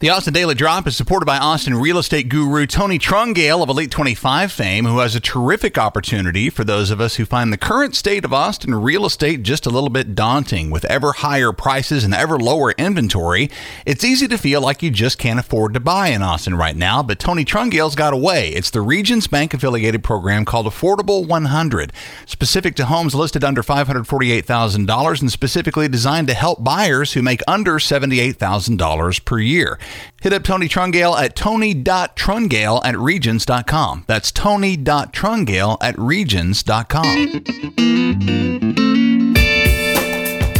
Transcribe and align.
The 0.00 0.10
Austin 0.10 0.32
Daily 0.32 0.54
Drop 0.54 0.86
is 0.86 0.96
supported 0.96 1.26
by 1.26 1.38
Austin 1.38 1.74
real 1.74 1.98
estate 1.98 2.28
guru 2.28 2.66
Tony 2.68 3.00
Trungale 3.00 3.64
of 3.64 3.68
Elite 3.68 3.90
25 3.90 4.52
fame, 4.52 4.84
who 4.84 4.98
has 4.98 5.16
a 5.16 5.20
terrific 5.20 5.76
opportunity 5.76 6.50
for 6.50 6.62
those 6.62 6.92
of 6.92 7.00
us 7.00 7.16
who 7.16 7.24
find 7.24 7.52
the 7.52 7.58
current 7.58 7.96
state 7.96 8.24
of 8.24 8.32
Austin 8.32 8.76
real 8.76 9.04
estate 9.04 9.42
just 9.42 9.66
a 9.66 9.70
little 9.70 9.88
bit 9.88 10.14
daunting. 10.14 10.70
With 10.70 10.84
ever 10.84 11.14
higher 11.14 11.50
prices 11.50 12.04
and 12.04 12.14
ever 12.14 12.38
lower 12.38 12.70
inventory, 12.78 13.50
it's 13.84 14.04
easy 14.04 14.28
to 14.28 14.38
feel 14.38 14.60
like 14.60 14.84
you 14.84 14.92
just 14.92 15.18
can't 15.18 15.40
afford 15.40 15.74
to 15.74 15.80
buy 15.80 16.10
in 16.10 16.22
Austin 16.22 16.54
right 16.54 16.76
now, 16.76 17.02
but 17.02 17.18
Tony 17.18 17.44
Trungale's 17.44 17.96
got 17.96 18.14
a 18.14 18.16
way. 18.16 18.50
It's 18.50 18.70
the 18.70 18.82
Regions 18.82 19.26
Bank 19.26 19.52
affiliated 19.52 20.04
program 20.04 20.44
called 20.44 20.66
Affordable 20.66 21.26
100, 21.26 21.92
specific 22.24 22.76
to 22.76 22.84
homes 22.84 23.16
listed 23.16 23.42
under 23.42 23.64
$548,000 23.64 25.20
and 25.20 25.32
specifically 25.32 25.88
designed 25.88 26.28
to 26.28 26.34
help 26.34 26.62
buyers 26.62 27.14
who 27.14 27.20
make 27.22 27.40
under 27.48 27.80
$78,000 27.80 29.24
per 29.24 29.40
year. 29.40 29.76
Hit 30.22 30.32
up 30.32 30.42
Tony 30.42 30.68
Trungale 30.68 31.18
at 31.18 31.36
tony.trungale 31.36 32.80
at 32.84 32.98
regions.com. 32.98 34.04
That's 34.06 34.32
tony.trungale 34.32 35.78
at 35.80 35.98
regions.com. 35.98 37.44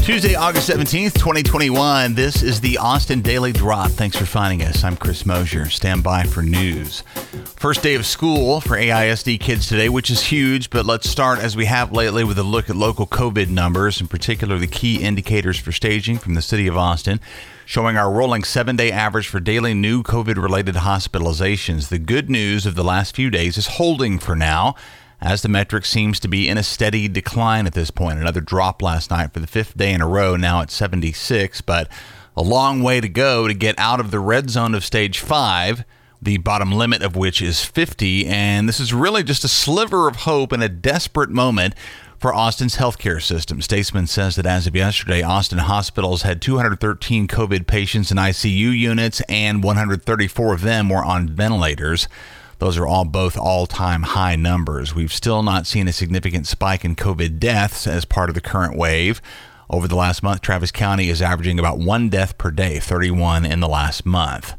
Tuesday, 0.08 0.34
August 0.34 0.70
17th, 0.70 1.12
2021. 1.18 2.14
This 2.14 2.42
is 2.42 2.62
the 2.62 2.78
Austin 2.78 3.20
Daily 3.20 3.52
Drop. 3.52 3.90
Thanks 3.90 4.16
for 4.16 4.24
finding 4.24 4.66
us. 4.66 4.82
I'm 4.82 4.96
Chris 4.96 5.26
Mosier. 5.26 5.68
Stand 5.68 6.02
by 6.02 6.22
for 6.22 6.40
news. 6.42 7.02
First 7.58 7.82
day 7.82 7.96
of 7.96 8.06
school 8.06 8.60
for 8.60 8.76
AISD 8.76 9.40
kids 9.40 9.66
today, 9.66 9.88
which 9.88 10.10
is 10.10 10.22
huge, 10.22 10.70
but 10.70 10.86
let's 10.86 11.10
start 11.10 11.40
as 11.40 11.56
we 11.56 11.64
have 11.64 11.90
lately 11.90 12.22
with 12.22 12.38
a 12.38 12.44
look 12.44 12.70
at 12.70 12.76
local 12.76 13.04
COVID 13.04 13.48
numbers, 13.48 14.00
in 14.00 14.06
particular 14.06 14.58
the 14.58 14.68
key 14.68 15.02
indicators 15.02 15.58
for 15.58 15.72
staging 15.72 16.18
from 16.18 16.34
the 16.34 16.40
city 16.40 16.68
of 16.68 16.76
Austin 16.76 17.18
showing 17.64 17.96
our 17.96 18.12
rolling 18.12 18.44
seven 18.44 18.76
day 18.76 18.92
average 18.92 19.26
for 19.26 19.40
daily 19.40 19.74
new 19.74 20.04
COVID 20.04 20.40
related 20.40 20.76
hospitalizations. 20.76 21.88
The 21.88 21.98
good 21.98 22.30
news 22.30 22.64
of 22.64 22.76
the 22.76 22.84
last 22.84 23.16
few 23.16 23.28
days 23.28 23.58
is 23.58 23.66
holding 23.66 24.20
for 24.20 24.36
now, 24.36 24.76
as 25.20 25.42
the 25.42 25.48
metric 25.48 25.84
seems 25.84 26.20
to 26.20 26.28
be 26.28 26.48
in 26.48 26.58
a 26.58 26.62
steady 26.62 27.08
decline 27.08 27.66
at 27.66 27.74
this 27.74 27.90
point. 27.90 28.20
Another 28.20 28.40
drop 28.40 28.82
last 28.82 29.10
night 29.10 29.32
for 29.32 29.40
the 29.40 29.48
fifth 29.48 29.76
day 29.76 29.92
in 29.92 30.00
a 30.00 30.06
row, 30.06 30.36
now 30.36 30.60
at 30.62 30.70
76, 30.70 31.60
but 31.62 31.90
a 32.36 32.42
long 32.42 32.84
way 32.84 33.00
to 33.00 33.08
go 33.08 33.48
to 33.48 33.52
get 33.52 33.76
out 33.80 33.98
of 33.98 34.12
the 34.12 34.20
red 34.20 34.48
zone 34.48 34.76
of 34.76 34.84
stage 34.84 35.18
five 35.18 35.84
the 36.20 36.38
bottom 36.38 36.72
limit 36.72 37.02
of 37.02 37.16
which 37.16 37.40
is 37.40 37.64
50. 37.64 38.26
And 38.26 38.68
this 38.68 38.80
is 38.80 38.92
really 38.92 39.22
just 39.22 39.44
a 39.44 39.48
sliver 39.48 40.08
of 40.08 40.16
hope 40.16 40.52
in 40.52 40.62
a 40.62 40.68
desperate 40.68 41.30
moment 41.30 41.74
for 42.18 42.34
Austin's 42.34 42.76
healthcare 42.76 43.22
system. 43.22 43.62
Statesman 43.62 44.06
says 44.06 44.36
that 44.36 44.46
as 44.46 44.66
of 44.66 44.74
yesterday, 44.74 45.22
Austin 45.22 45.58
hospitals 45.58 46.22
had 46.22 46.42
213 46.42 47.28
COVID 47.28 47.66
patients 47.66 48.10
in 48.10 48.16
ICU 48.16 48.76
units, 48.76 49.20
and 49.28 49.62
134 49.62 50.54
of 50.54 50.62
them 50.62 50.88
were 50.88 51.04
on 51.04 51.28
ventilators. 51.28 52.08
Those 52.58 52.76
are 52.76 52.86
all 52.86 53.04
both 53.04 53.38
all 53.38 53.66
time 53.66 54.02
high 54.02 54.34
numbers. 54.34 54.94
We've 54.94 55.12
still 55.12 55.44
not 55.44 55.66
seen 55.66 55.86
a 55.86 55.92
significant 55.92 56.48
spike 56.48 56.84
in 56.84 56.96
COVID 56.96 57.38
deaths 57.38 57.86
as 57.86 58.04
part 58.04 58.28
of 58.28 58.34
the 58.34 58.40
current 58.40 58.76
wave. 58.76 59.22
Over 59.70 59.86
the 59.86 59.94
last 59.94 60.22
month, 60.22 60.40
Travis 60.40 60.72
County 60.72 61.10
is 61.10 61.22
averaging 61.22 61.60
about 61.60 61.78
one 61.78 62.08
death 62.08 62.36
per 62.36 62.50
day, 62.50 62.80
31 62.80 63.44
in 63.44 63.60
the 63.60 63.68
last 63.68 64.04
month. 64.04 64.54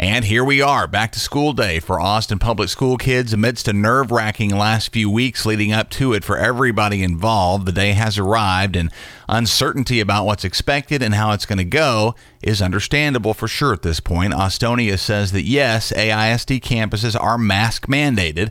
And 0.00 0.24
here 0.24 0.42
we 0.42 0.62
are, 0.62 0.86
back 0.86 1.12
to 1.12 1.20
school 1.20 1.52
day 1.52 1.78
for 1.78 2.00
Austin 2.00 2.38
public 2.38 2.70
school 2.70 2.96
kids 2.96 3.34
amidst 3.34 3.68
a 3.68 3.74
nerve 3.74 4.10
wracking 4.10 4.48
last 4.48 4.94
few 4.94 5.10
weeks 5.10 5.44
leading 5.44 5.74
up 5.74 5.90
to 5.90 6.14
it 6.14 6.24
for 6.24 6.38
everybody 6.38 7.02
involved. 7.02 7.66
The 7.66 7.72
day 7.72 7.92
has 7.92 8.16
arrived, 8.16 8.76
and 8.76 8.90
uncertainty 9.28 10.00
about 10.00 10.24
what's 10.24 10.42
expected 10.42 11.02
and 11.02 11.16
how 11.16 11.32
it's 11.32 11.44
going 11.44 11.58
to 11.58 11.64
go 11.64 12.14
is 12.40 12.62
understandable 12.62 13.34
for 13.34 13.46
sure 13.46 13.74
at 13.74 13.82
this 13.82 14.00
point. 14.00 14.32
Austonia 14.32 14.98
says 14.98 15.32
that 15.32 15.44
yes, 15.44 15.92
AISD 15.92 16.62
campuses 16.62 17.14
are 17.14 17.36
mask 17.36 17.86
mandated 17.86 18.50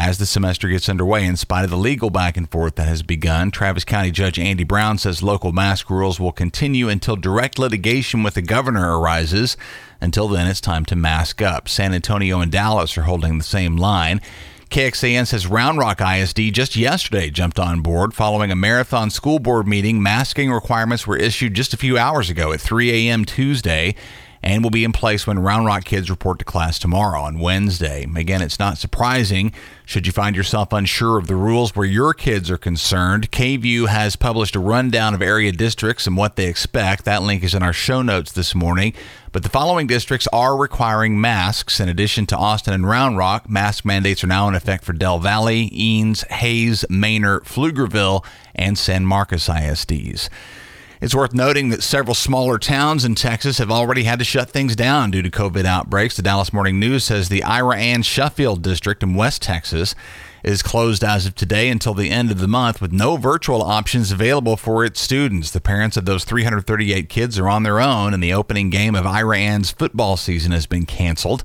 as 0.00 0.16
the 0.16 0.24
semester 0.24 0.66
gets 0.66 0.88
underway 0.88 1.26
in 1.26 1.36
spite 1.36 1.62
of 1.62 1.68
the 1.68 1.76
legal 1.76 2.08
back 2.08 2.38
and 2.38 2.50
forth 2.50 2.76
that 2.76 2.88
has 2.88 3.02
begun. 3.02 3.50
Travis 3.50 3.84
County 3.84 4.10
Judge 4.10 4.38
Andy 4.38 4.64
Brown 4.64 4.96
says 4.96 5.22
local 5.22 5.52
mask 5.52 5.90
rules 5.90 6.18
will 6.18 6.32
continue 6.32 6.88
until 6.88 7.16
direct 7.16 7.58
litigation 7.58 8.22
with 8.22 8.32
the 8.32 8.40
governor 8.40 8.98
arises. 8.98 9.58
Until 10.00 10.26
then, 10.26 10.46
it's 10.46 10.62
time 10.62 10.86
to 10.86 10.96
mask 10.96 11.42
up. 11.42 11.68
San 11.68 11.92
Antonio 11.92 12.40
and 12.40 12.50
Dallas 12.50 12.96
are 12.96 13.02
holding 13.02 13.36
the 13.36 13.44
same 13.44 13.76
line. 13.76 14.22
KXAN 14.70 15.26
says 15.26 15.46
Round 15.46 15.76
Rock 15.76 16.00
ISD 16.00 16.54
just 16.54 16.76
yesterday 16.76 17.28
jumped 17.28 17.58
on 17.58 17.82
board 17.82 18.14
following 18.14 18.50
a 18.50 18.56
marathon 18.56 19.10
school 19.10 19.38
board 19.38 19.68
meeting. 19.68 20.02
Masking 20.02 20.50
requirements 20.50 21.06
were 21.06 21.18
issued 21.18 21.52
just 21.52 21.74
a 21.74 21.76
few 21.76 21.98
hours 21.98 22.30
ago 22.30 22.52
at 22.52 22.60
3 22.62 22.90
a.m. 22.90 23.26
Tuesday 23.26 23.94
and 24.42 24.62
will 24.62 24.70
be 24.70 24.84
in 24.84 24.92
place 24.92 25.26
when 25.26 25.38
Round 25.38 25.66
Rock 25.66 25.84
kids 25.84 26.08
report 26.08 26.38
to 26.38 26.44
class 26.44 26.78
tomorrow 26.78 27.20
on 27.20 27.38
Wednesday. 27.38 28.06
Again, 28.16 28.42
it's 28.42 28.58
not 28.58 28.78
surprising 28.78 29.52
should 29.84 30.06
you 30.06 30.12
find 30.12 30.36
yourself 30.36 30.72
unsure 30.72 31.18
of 31.18 31.26
the 31.26 31.34
rules 31.34 31.74
where 31.74 31.86
your 31.86 32.14
kids 32.14 32.50
are 32.50 32.56
concerned. 32.56 33.30
KVUE 33.32 33.88
has 33.88 34.16
published 34.16 34.54
a 34.54 34.60
rundown 34.60 35.14
of 35.14 35.20
area 35.20 35.52
districts 35.52 36.06
and 36.06 36.16
what 36.16 36.36
they 36.36 36.46
expect. 36.46 37.04
That 37.04 37.22
link 37.22 37.42
is 37.42 37.54
in 37.54 37.62
our 37.62 37.72
show 37.72 38.00
notes 38.00 38.32
this 38.32 38.54
morning. 38.54 38.94
But 39.32 39.42
the 39.42 39.48
following 39.48 39.86
districts 39.86 40.28
are 40.32 40.56
requiring 40.56 41.20
masks. 41.20 41.80
In 41.80 41.88
addition 41.88 42.26
to 42.26 42.36
Austin 42.36 42.72
and 42.72 42.88
Round 42.88 43.16
Rock, 43.16 43.48
mask 43.48 43.84
mandates 43.84 44.24
are 44.24 44.28
now 44.28 44.48
in 44.48 44.54
effect 44.54 44.84
for 44.84 44.92
Del 44.92 45.18
Valle, 45.18 45.68
Eanes, 45.70 46.24
Hays, 46.28 46.84
Manor, 46.88 47.40
Pflugerville, 47.40 48.24
and 48.54 48.78
San 48.78 49.04
Marcos 49.04 49.48
ISDs. 49.48 50.28
It's 51.00 51.14
worth 51.14 51.32
noting 51.32 51.70
that 51.70 51.82
several 51.82 52.14
smaller 52.14 52.58
towns 52.58 53.06
in 53.06 53.14
Texas 53.14 53.56
have 53.56 53.70
already 53.70 54.02
had 54.02 54.18
to 54.18 54.24
shut 54.24 54.50
things 54.50 54.76
down 54.76 55.10
due 55.10 55.22
to 55.22 55.30
COVID 55.30 55.64
outbreaks. 55.64 56.14
The 56.14 56.20
Dallas 56.20 56.52
Morning 56.52 56.78
News 56.78 57.04
says 57.04 57.30
the 57.30 57.40
Iraan-Sheffield 57.40 58.60
district 58.60 59.02
in 59.02 59.14
West 59.14 59.40
Texas 59.40 59.94
is 60.44 60.62
closed 60.62 61.02
as 61.02 61.24
of 61.24 61.34
today 61.34 61.70
until 61.70 61.94
the 61.94 62.10
end 62.10 62.30
of 62.30 62.38
the 62.38 62.46
month 62.46 62.82
with 62.82 62.92
no 62.92 63.16
virtual 63.16 63.62
options 63.62 64.12
available 64.12 64.58
for 64.58 64.84
its 64.84 65.00
students. 65.00 65.50
The 65.50 65.60
parents 65.62 65.96
of 65.96 66.04
those 66.04 66.26
338 66.26 67.08
kids 67.08 67.38
are 67.38 67.48
on 67.48 67.62
their 67.62 67.80
own, 67.80 68.12
and 68.12 68.22
the 68.22 68.34
opening 68.34 68.68
game 68.68 68.94
of 68.94 69.06
Iraan's 69.06 69.70
football 69.70 70.18
season 70.18 70.52
has 70.52 70.66
been 70.66 70.84
canceled. 70.84 71.42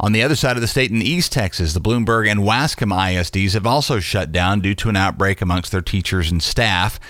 On 0.00 0.12
the 0.12 0.22
other 0.22 0.36
side 0.36 0.58
of 0.58 0.60
the 0.60 0.68
state 0.68 0.90
in 0.90 1.00
East 1.00 1.32
Texas, 1.32 1.72
the 1.72 1.80
Bloomburg 1.80 2.30
and 2.30 2.40
Waskom 2.40 2.92
ISDs 2.92 3.54
have 3.54 3.66
also 3.66 4.00
shut 4.00 4.32
down 4.32 4.60
due 4.60 4.74
to 4.74 4.90
an 4.90 4.96
outbreak 4.96 5.40
amongst 5.40 5.72
their 5.72 5.80
teachers 5.80 6.30
and 6.30 6.42
staff. 6.42 7.00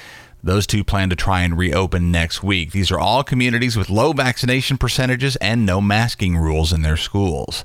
Those 0.44 0.66
two 0.66 0.82
plan 0.82 1.08
to 1.10 1.16
try 1.16 1.42
and 1.42 1.56
reopen 1.56 2.10
next 2.10 2.42
week. 2.42 2.72
These 2.72 2.91
are 2.91 2.98
all 2.98 3.22
communities 3.22 3.76
with 3.76 3.88
low 3.88 4.12
vaccination 4.12 4.76
percentages 4.76 5.36
and 5.36 5.64
no 5.64 5.80
masking 5.80 6.36
rules 6.36 6.72
in 6.72 6.82
their 6.82 6.97
schools. 6.97 7.64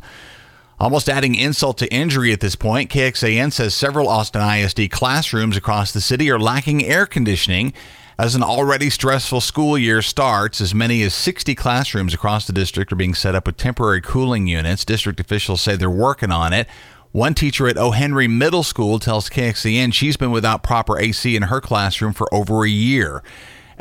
Almost 0.80 1.10
adding 1.10 1.34
insult 1.34 1.80
to 1.80 1.92
injury 1.92 2.32
at 2.32 2.40
this 2.40 2.56
point, 2.56 2.92
KXAN 2.92 3.52
says 3.52 3.74
several 3.74 4.08
Austin 4.08 4.44
ISD 4.44 4.92
classrooms 4.92 5.58
across 5.58 5.92
the 5.92 6.02
city 6.02 6.30
are 6.30 6.38
lacking 6.38 6.86
air 6.86 7.08
conditioning. 7.08 7.74
As 8.20 8.36
an 8.36 8.44
already 8.44 8.92
stressful 8.92 9.42
school 9.42 9.76
year 9.76 10.04
starts, 10.04 10.62
as 10.62 10.76
many 10.76 11.02
as 11.02 11.16
60 11.16 11.56
classrooms 11.56 12.14
across 12.14 12.46
the 12.46 12.54
district 12.54 12.92
are 12.92 12.96
being 12.96 13.16
set 13.16 13.34
up 13.34 13.48
with 13.48 13.58
temporary 13.58 14.02
cooling 14.02 14.46
units. 14.46 14.86
District 14.86 15.20
officials 15.20 15.62
say 15.62 15.76
they're 15.76 15.90
working 15.90 16.32
on 16.32 16.54
it. 16.54 16.68
One 17.12 17.34
teacher 17.34 17.68
at 17.68 17.78
O. 17.78 17.92
Henry 17.92 18.28
Middle 18.28 18.64
School 18.64 19.00
tells 19.00 19.30
KXAN 19.30 19.94
she's 19.94 20.18
been 20.18 20.32
without 20.32 20.64
proper 20.64 21.00
AC 21.00 21.36
in 21.36 21.44
her 21.44 21.62
classroom 21.62 22.14
for 22.14 22.32
over 22.34 22.64
a 22.64 22.70
year. 22.70 23.24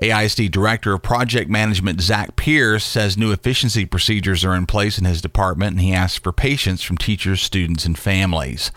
AISD 0.02 0.50
Director 0.50 0.92
of 0.92 1.02
Project 1.02 1.50
Management 1.50 2.00
Zach 2.00 2.36
Pierce 2.36 2.84
says 2.84 3.16
new 3.16 3.32
efficiency 3.32 3.86
procedures 3.86 4.44
are 4.44 4.54
in 4.54 4.66
place 4.66 4.98
in 4.98 5.06
his 5.06 5.22
department, 5.22 5.72
and 5.72 5.80
he 5.80 5.92
asks 5.92 6.18
for 6.18 6.32
patience 6.32 6.82
from 6.82 6.98
teachers, 6.98 7.40
students, 7.40 7.84
and 7.86 7.98
families. 7.98 8.70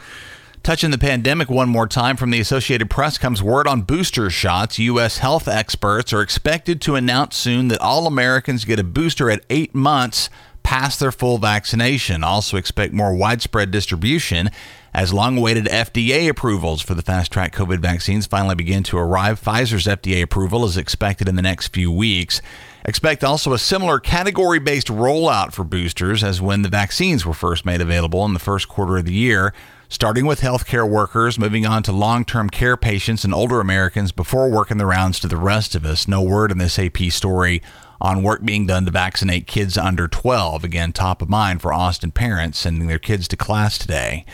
Touching 0.63 0.91
the 0.91 0.97
pandemic 0.97 1.49
one 1.49 1.69
more 1.69 1.87
time 1.87 2.17
from 2.17 2.31
the 2.31 2.39
Associated 2.39 2.89
Press 2.89 3.17
comes 3.17 3.43
word 3.43 3.67
on 3.67 3.81
booster 3.81 4.29
shots. 4.29 4.79
U.S. 4.79 5.19
health 5.19 5.47
experts 5.47 6.11
are 6.11 6.21
expected 6.21 6.81
to 6.81 6.95
announce 6.95 7.37
soon 7.37 7.67
that 7.67 7.81
all 7.81 8.07
Americans 8.07 8.65
get 8.65 8.79
a 8.79 8.83
booster 8.83 9.29
at 9.29 9.45
eight 9.49 9.75
months 9.75 10.29
past 10.69 10.99
their 10.99 11.11
full 11.11 11.39
vaccination. 11.39 12.23
Also, 12.23 12.55
expect 12.55 12.93
more 12.93 13.15
widespread 13.15 13.71
distribution 13.71 14.51
as 14.93 15.11
long 15.11 15.35
awaited 15.35 15.65
FDA 15.65 16.29
approvals 16.29 16.79
for 16.79 16.93
the 16.93 17.01
fast 17.01 17.31
track 17.31 17.55
COVID 17.55 17.79
vaccines 17.79 18.27
finally 18.27 18.53
begin 18.53 18.83
to 18.83 18.97
arrive. 18.99 19.41
Pfizer's 19.41 19.87
FDA 19.87 20.21
approval 20.21 20.63
is 20.65 20.77
expected 20.77 21.27
in 21.27 21.35
the 21.35 21.41
next 21.41 21.69
few 21.69 21.91
weeks. 21.91 22.39
Expect 22.85 23.23
also 23.23 23.51
a 23.51 23.57
similar 23.57 23.99
category 23.99 24.59
based 24.59 24.89
rollout 24.89 25.53
for 25.53 25.63
boosters 25.63 26.23
as 26.23 26.39
when 26.39 26.61
the 26.61 26.69
vaccines 26.69 27.25
were 27.25 27.33
first 27.33 27.65
made 27.65 27.81
available 27.81 28.23
in 28.25 28.33
the 28.33 28.39
first 28.39 28.69
quarter 28.69 28.99
of 28.99 29.05
the 29.05 29.13
year, 29.13 29.55
starting 29.89 30.25
with 30.25 30.41
healthcare 30.41 30.87
workers, 30.87 31.39
moving 31.39 31.65
on 31.65 31.83
to 31.83 31.91
long 31.91 32.23
term 32.23 32.49
care 32.49 32.77
patients 32.77 33.23
and 33.25 33.33
older 33.33 33.59
Americans 33.59 34.11
before 34.11 34.49
working 34.49 34.77
the 34.77 34.85
rounds 34.85 35.19
to 35.19 35.27
the 35.27 35.35
rest 35.35 35.75
of 35.75 35.83
us. 35.83 36.07
No 36.07 36.21
word 36.21 36.51
in 36.51 36.59
this 36.59 36.79
AP 36.79 36.97
story 37.09 37.61
on 37.99 38.23
work 38.23 38.45
being 38.45 38.65
done 38.65 38.85
to 38.85 38.91
vaccinate 38.91 39.47
kids 39.47 39.77
under 39.77 40.07
12. 40.07 40.63
Again, 40.63 40.93
top 40.93 41.21
of 41.21 41.27
mind 41.27 41.61
for 41.61 41.73
Austin 41.73 42.11
parents 42.11 42.59
sending 42.59 42.87
their 42.87 42.99
kids 42.99 43.27
to 43.27 43.35
class 43.35 43.77
today. 43.77 44.25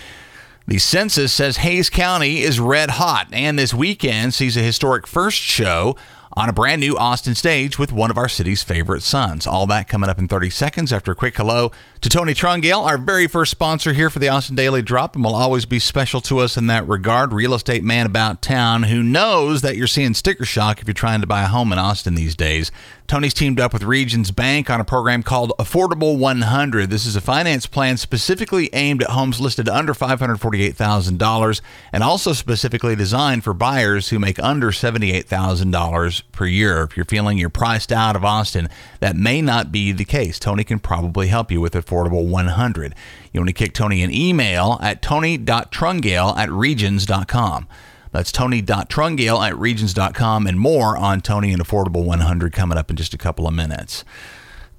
The 0.67 0.77
census 0.79 1.31
says 1.31 1.57
Hays 1.57 1.89
County 1.89 2.41
is 2.41 2.59
red 2.59 2.91
hot, 2.91 3.27
and 3.31 3.57
this 3.57 3.73
weekend 3.73 4.33
sees 4.33 4.57
a 4.57 4.61
historic 4.61 5.07
first 5.07 5.37
show 5.37 5.95
on 6.37 6.49
a 6.49 6.53
brand 6.53 6.81
new 6.81 6.97
Austin 6.97 7.33
stage 7.33 7.79
with 7.79 7.93
one 7.93 8.11
of 8.11 8.17
our 8.17 8.27
city's 8.27 8.61
favorite 8.61 9.01
sons. 9.01 9.47
All 9.47 9.65
that 9.67 9.87
coming 9.87 10.09
up 10.09 10.19
in 10.19 10.27
30 10.27 10.49
seconds 10.49 10.91
after 10.91 11.13
a 11.13 11.15
quick 11.15 11.37
hello 11.37 11.71
to 12.01 12.09
Tony 12.09 12.33
Trungale, 12.33 12.85
our 12.85 12.97
very 12.97 13.25
first 13.25 13.51
sponsor 13.51 13.93
here 13.93 14.09
for 14.09 14.19
the 14.19 14.27
Austin 14.27 14.55
Daily 14.55 14.81
Drop, 14.81 15.15
and 15.15 15.23
will 15.23 15.33
always 15.33 15.65
be 15.65 15.79
special 15.79 16.19
to 16.21 16.39
us 16.39 16.57
in 16.57 16.67
that 16.67 16.87
regard. 16.87 17.31
Real 17.31 17.53
estate 17.53 17.83
man 17.83 18.05
about 18.05 18.41
town 18.41 18.83
who 18.83 19.01
knows 19.01 19.61
that 19.61 19.77
you're 19.77 19.87
seeing 19.87 20.13
sticker 20.13 20.45
shock 20.45 20.81
if 20.81 20.87
you're 20.87 20.93
trying 20.93 21.21
to 21.21 21.27
buy 21.27 21.43
a 21.43 21.47
home 21.47 21.71
in 21.71 21.79
Austin 21.79 22.15
these 22.15 22.35
days. 22.35 22.69
Tony's 23.07 23.35
teamed 23.35 23.59
up 23.59 23.71
with 23.71 23.83
Regions 23.83 24.31
Bank 24.31 24.67
on 24.67 24.81
a 24.81 24.85
program 24.85 25.21
called 25.21 25.53
Affordable 25.59 26.17
100. 26.17 26.89
This 26.89 27.05
is 27.05 27.15
a 27.15 27.21
finance 27.21 27.67
plan 27.67 27.97
specifically 27.97 28.67
aimed 28.73 29.03
at 29.03 29.11
homes 29.11 29.39
listed 29.39 29.69
under 29.69 29.93
$548,000 29.93 31.61
and 31.93 32.03
also 32.03 32.33
specifically 32.33 32.95
designed 32.95 33.43
for 33.43 33.53
buyers 33.53 34.09
who 34.09 34.17
make 34.17 34.39
under 34.39 34.71
$78,000 34.71 36.23
per 36.31 36.45
year. 36.47 36.81
If 36.81 36.97
you're 36.97 37.05
feeling 37.05 37.37
you're 37.37 37.49
priced 37.51 37.91
out 37.91 38.15
of 38.15 38.25
Austin, 38.25 38.69
that 39.01 39.15
may 39.15 39.39
not 39.39 39.71
be 39.71 39.91
the 39.91 40.05
case. 40.05 40.39
Tony 40.39 40.63
can 40.63 40.79
probably 40.79 41.27
help 41.27 41.51
you 41.51 41.61
with 41.61 41.73
Affordable 41.73 42.25
100. 42.25 42.95
You 43.31 43.39
want 43.39 43.49
to 43.49 43.53
kick 43.53 43.73
Tony 43.73 44.01
an 44.01 44.11
email 44.11 44.79
at 44.81 45.03
tony.trungale 45.03 46.35
at 46.35 46.51
regions.com. 46.51 47.67
That's 48.15 48.31
tony.trungale 48.31 49.45
at 49.45 49.57
regions.com 49.57 50.47
and 50.47 50.57
more 50.57 50.95
on 50.95 51.19
Tony 51.19 51.51
and 51.51 51.61
Affordable 51.61 52.05
100 52.05 52.53
coming 52.53 52.77
up 52.77 52.89
in 52.89 52.95
just 52.95 53.13
a 53.13 53.17
couple 53.17 53.45
of 53.45 53.53
minutes. 53.53 54.05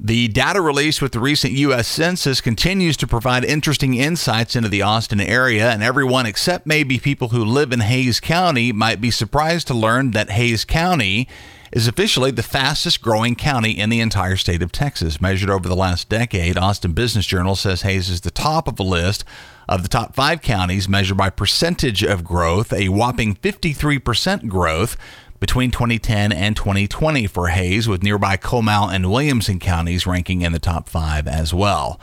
The 0.01 0.29
data 0.29 0.61
released 0.61 1.03
with 1.03 1.13
the 1.13 1.21
recent 1.21 1.53
U.S. 1.55 1.87
Census 1.87 2.41
continues 2.41 2.97
to 2.99 3.07
provide 3.07 3.45
interesting 3.45 3.95
insights 3.95 4.57
into 4.57 4.69
the 4.69 4.83
Austin 4.83 5.21
area, 5.21 5.71
and 5.71 5.83
everyone 5.83 6.27
except 6.27 6.67
maybe 6.67 6.99
people 6.99 7.29
who 7.29 7.45
live 7.45 7.73
in 7.73 7.81
Hays 7.81 8.21
County 8.21 8.73
might 8.73 9.01
be 9.01 9.11
surprised 9.11 9.67
to 9.69 9.75
learn 9.75 10.13
that 10.13 10.31
Hays 10.31 10.65
County 10.65 11.29
is 11.73 11.87
officially 11.87 12.31
the 12.31 12.43
fastest 12.43 13.03
growing 13.03 13.35
county 13.35 13.73
in 13.73 13.91
the 13.91 14.01
entire 14.01 14.37
state 14.37 14.63
of 14.63 14.73
Texas. 14.73 15.21
Measured 15.21 15.51
over 15.51 15.69
the 15.69 15.77
last 15.77 16.09
decade, 16.09 16.57
Austin 16.57 16.93
Business 16.93 17.27
Journal 17.27 17.57
says 17.57 17.83
Hays 17.83 18.09
is 18.09 18.23
the 18.23 18.31
top 18.31 18.69
of 18.69 18.77
the 18.77 18.85
list 18.85 19.25
of 19.69 19.83
the 19.83 19.89
top 19.89 20.15
five 20.15 20.43
counties 20.43 20.89
measured 20.89 21.17
by 21.17 21.31
percentage 21.31 22.03
of 22.03 22.25
growth, 22.25 22.73
a 22.73 22.89
whopping 22.89 23.35
53% 23.35 24.49
growth 24.49 24.97
between 25.41 25.71
2010 25.71 26.33
and 26.33 26.57
2020 26.57 27.27
for 27.27 27.49
Hays, 27.49 27.89
with 27.89 28.03
nearby 28.03 28.37
Comal 28.37 28.93
and 28.93 29.11
Williamson 29.11 29.59
counties 29.59 30.07
ranking 30.07 30.43
in 30.43 30.53
the 30.53 30.59
top 30.59 30.89
five 30.89 31.27
as 31.27 31.53
well. 31.53 32.01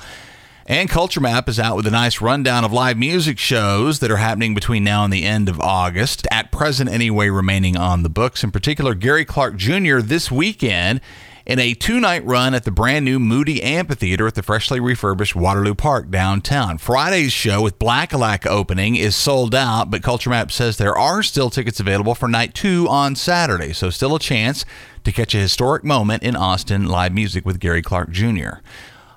And 0.66 0.90
Culture 0.90 1.20
Map 1.20 1.50
is 1.50 1.60
out 1.60 1.76
with 1.76 1.86
a 1.88 1.92
nice 1.92 2.22
rundown 2.22 2.64
of 2.64 2.72
live 2.72 2.98
music 2.98 3.38
shows 3.38 4.00
that 4.00 4.10
are 4.10 4.18
happening 4.18 4.56
between 4.56 4.86
now 4.86 5.04
and 5.04 5.12
the 5.12 5.26
end 5.26 5.50
of 5.50 5.60
August. 5.60 6.26
At 6.32 6.54
present, 6.54 6.90
anyway, 6.90 7.28
remaining 7.28 7.76
on 7.76 8.04
the 8.04 8.10
books. 8.10 8.46
In 8.46 8.52
particular, 8.52 8.94
Gary 8.94 9.26
Clark 9.26 9.58
Jr. 9.58 10.00
this 10.00 10.32
weekend 10.32 11.02
in 11.46 11.60
a 11.60 11.74
two 11.74 12.00
night 12.00 12.26
run 12.26 12.54
at 12.54 12.64
the 12.64 12.72
brand 12.72 13.04
new 13.04 13.20
Moody 13.20 13.62
Amphitheater 13.62 14.26
at 14.26 14.36
the 14.36 14.42
freshly 14.44 14.80
refurbished 14.80 15.36
Waterloo 15.36 15.76
Park 15.76 16.10
downtown. 16.10 16.78
Friday's 16.78 17.34
show 17.34 17.62
with 17.62 17.78
Blackillac 17.78 18.48
opening 18.48 18.96
is 18.96 19.18
sold 19.18 19.54
out, 19.54 19.92
but 19.92 20.02
Culture 20.02 20.30
Map 20.30 20.50
says 20.50 20.78
there 20.78 20.98
are 20.98 21.22
still 21.24 21.50
tickets 21.50 21.82
available 21.82 22.16
for 22.16 22.30
night 22.30 22.54
two 22.54 22.88
on 22.88 23.18
Saturday, 23.18 23.74
so 23.74 23.90
still 23.90 24.16
a 24.16 24.20
chance 24.20 24.64
to 25.04 25.12
catch 25.12 25.36
a 25.36 25.40
historic 25.40 25.84
moment 25.84 26.24
in 26.24 26.38
Austin 26.38 26.86
live 26.88 27.14
music 27.14 27.46
with 27.46 27.60
Gary 27.60 27.82
Clark 27.82 28.12
Jr. 28.12 28.60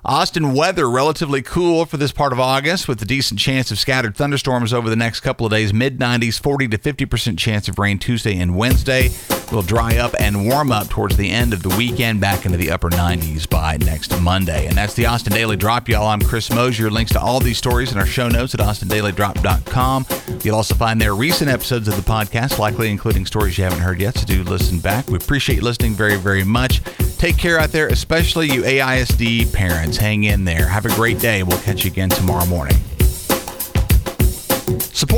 Austin 0.05 0.53
weather 0.53 0.89
relatively 0.89 1.41
cool 1.41 1.85
for 1.85 1.97
this 1.97 2.11
part 2.11 2.31
of 2.31 2.39
August 2.39 2.87
with 2.87 3.01
a 3.01 3.05
decent 3.05 3.39
chance 3.39 3.71
of 3.71 3.79
scattered 3.79 4.15
thunderstorms 4.15 4.73
over 4.73 4.89
the 4.89 4.95
next 4.95 5.21
couple 5.21 5.45
of 5.45 5.51
days. 5.51 5.73
Mid 5.73 5.99
90s, 5.99 6.39
40 6.39 6.67
to 6.69 6.77
50% 6.77 7.37
chance 7.37 7.67
of 7.67 7.79
rain 7.79 7.99
Tuesday 7.99 8.37
and 8.37 8.55
Wednesday. 8.55 9.09
Will 9.51 9.61
dry 9.61 9.97
up 9.97 10.13
and 10.19 10.45
warm 10.47 10.71
up 10.71 10.89
towards 10.89 11.15
the 11.15 11.29
end 11.29 11.53
of 11.53 11.63
the 11.63 11.75
weekend, 11.77 12.19
back 12.19 12.45
into 12.45 12.57
the 12.57 12.71
upper 12.71 12.89
90s 12.89 13.49
by 13.49 13.77
next 13.77 14.19
Monday. 14.21 14.67
And 14.67 14.75
that's 14.77 14.93
the 14.93 15.05
Austin 15.05 15.33
Daily 15.33 15.55
Drop, 15.55 15.87
y'all. 15.87 16.07
I'm 16.07 16.21
Chris 16.21 16.51
Mosier. 16.51 16.89
Links 16.89 17.13
to 17.13 17.21
all 17.21 17.39
these 17.39 17.57
stories 17.57 17.91
in 17.91 17.97
our 17.97 18.05
show 18.05 18.27
notes 18.27 18.53
at 18.53 18.59
austindailydrop.com. 18.59 20.05
You'll 20.43 20.55
also 20.55 20.75
find 20.75 20.99
there 20.99 21.15
recent 21.15 21.49
episodes 21.49 21.87
of 21.87 21.95
the 21.95 22.01
podcast, 22.01 22.59
likely 22.59 22.89
including 22.89 23.25
stories 23.25 23.57
you 23.57 23.63
haven't 23.63 23.79
heard 23.79 24.01
yet, 24.01 24.17
so 24.17 24.25
do 24.25 24.43
listen 24.43 24.79
back. 24.79 25.09
We 25.09 25.17
appreciate 25.17 25.57
you 25.57 25.61
listening 25.61 25.93
very, 25.93 26.17
very 26.17 26.43
much. 26.43 26.83
Take 27.17 27.37
care 27.37 27.57
out 27.59 27.71
there, 27.71 27.87
especially 27.87 28.51
you 28.51 28.63
AISD 28.63 29.53
parents. 29.53 29.97
Hang 29.97 30.25
in 30.25 30.43
there. 30.43 30.67
Have 30.67 30.85
a 30.85 30.93
great 30.95 31.19
day. 31.19 31.43
We'll 31.43 31.59
catch 31.59 31.85
you 31.85 31.91
again 31.91 32.09
tomorrow 32.09 32.45
morning. 32.45 32.77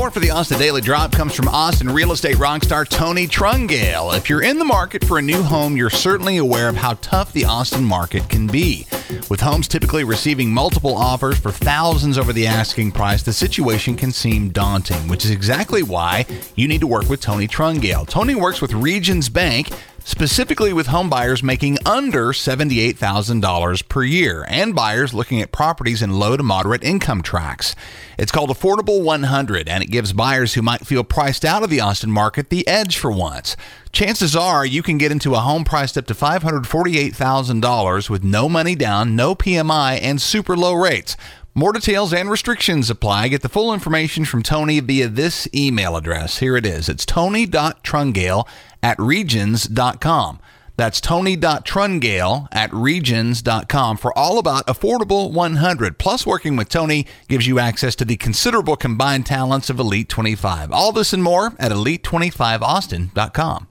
Support 0.00 0.14
for 0.14 0.20
the 0.20 0.30
Austin 0.30 0.58
Daily 0.58 0.80
Drop 0.80 1.12
comes 1.12 1.34
from 1.34 1.46
Austin 1.48 1.90
real 1.90 2.12
estate 2.12 2.38
rock 2.38 2.64
star 2.64 2.86
Tony 2.86 3.26
Trungale. 3.26 4.16
If 4.16 4.30
you're 4.30 4.42
in 4.42 4.58
the 4.58 4.64
market 4.64 5.04
for 5.04 5.18
a 5.18 5.22
new 5.22 5.42
home, 5.42 5.76
you're 5.76 5.90
certainly 5.90 6.38
aware 6.38 6.70
of 6.70 6.76
how 6.76 6.94
tough 7.02 7.34
the 7.34 7.44
Austin 7.44 7.84
market 7.84 8.26
can 8.30 8.46
be. 8.46 8.86
With 9.28 9.42
homes 9.42 9.68
typically 9.68 10.04
receiving 10.04 10.50
multiple 10.50 10.96
offers 10.96 11.38
for 11.38 11.50
thousands 11.50 12.16
over 12.16 12.32
the 12.32 12.46
asking 12.46 12.92
price, 12.92 13.22
the 13.22 13.34
situation 13.34 13.94
can 13.94 14.10
seem 14.10 14.48
daunting, 14.48 15.06
which 15.06 15.26
is 15.26 15.30
exactly 15.30 15.82
why 15.82 16.24
you 16.54 16.66
need 16.66 16.80
to 16.80 16.86
work 16.86 17.10
with 17.10 17.20
Tony 17.20 17.46
Trungale. 17.46 18.08
Tony 18.08 18.34
works 18.34 18.62
with 18.62 18.72
Regions 18.72 19.28
Bank 19.28 19.68
specifically 20.04 20.72
with 20.72 20.88
home 20.88 21.08
buyers 21.08 21.42
making 21.42 21.78
under 21.86 22.28
$78,000 22.28 23.88
per 23.88 24.02
year 24.02 24.44
and 24.48 24.74
buyers 24.74 25.14
looking 25.14 25.40
at 25.40 25.52
properties 25.52 26.02
in 26.02 26.18
low 26.18 26.36
to 26.36 26.42
moderate 26.42 26.82
income 26.84 27.22
tracts. 27.22 27.74
It's 28.18 28.32
called 28.32 28.50
Affordable 28.50 29.02
100 29.02 29.68
and 29.68 29.82
it 29.82 29.90
gives 29.90 30.12
buyers 30.12 30.54
who 30.54 30.62
might 30.62 30.86
feel 30.86 31.04
priced 31.04 31.44
out 31.44 31.62
of 31.62 31.70
the 31.70 31.80
Austin 31.80 32.10
market 32.10 32.50
the 32.50 32.66
edge 32.66 32.96
for 32.96 33.10
once. 33.10 33.56
Chances 33.92 34.36
are 34.36 34.64
you 34.64 34.82
can 34.82 34.98
get 34.98 35.12
into 35.12 35.34
a 35.34 35.40
home 35.40 35.64
priced 35.64 35.98
up 35.98 36.06
to 36.06 36.14
$548,000 36.14 38.10
with 38.10 38.24
no 38.24 38.48
money 38.48 38.74
down, 38.74 39.16
no 39.16 39.34
PMI, 39.34 40.00
and 40.00 40.20
super 40.20 40.56
low 40.56 40.74
rates. 40.74 41.16
More 41.52 41.72
details 41.72 42.14
and 42.14 42.30
restrictions 42.30 42.90
apply. 42.90 43.26
Get 43.26 43.42
the 43.42 43.48
full 43.48 43.74
information 43.74 44.24
from 44.24 44.42
Tony 44.42 44.78
via 44.78 45.08
this 45.08 45.48
email 45.52 45.96
address. 45.96 46.38
Here 46.38 46.56
it 46.56 46.64
is. 46.64 46.88
It's 46.88 47.04
tony.trungale 47.04 48.46
at 48.82 48.98
regions.com. 48.98 50.40
That's 50.76 51.00
tony.trungale 51.02 52.48
at 52.52 52.72
regions.com 52.72 53.96
for 53.98 54.16
all 54.16 54.38
about 54.38 54.66
Affordable 54.66 55.30
100. 55.30 55.98
Plus, 55.98 56.26
working 56.26 56.56
with 56.56 56.70
Tony 56.70 57.06
gives 57.28 57.46
you 57.46 57.58
access 57.58 57.94
to 57.96 58.06
the 58.06 58.16
considerable 58.16 58.76
combined 58.76 59.26
talents 59.26 59.68
of 59.68 59.78
Elite 59.78 60.08
25. 60.08 60.72
All 60.72 60.92
this 60.92 61.12
and 61.12 61.22
more 61.22 61.54
at 61.58 61.70
elite25austin.com. 61.70 63.66